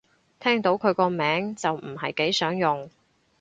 [0.39, 2.89] 聽到佢個名就唔係幾想用